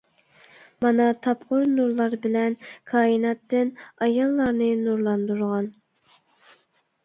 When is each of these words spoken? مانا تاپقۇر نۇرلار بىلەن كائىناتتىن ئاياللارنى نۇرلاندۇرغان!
مانا 0.85 1.09
تاپقۇر 1.27 1.67
نۇرلار 1.73 2.15
بىلەن 2.23 2.57
كائىناتتىن 2.93 3.71
ئاياللارنى 4.07 4.73
نۇرلاندۇرغان! 4.83 5.73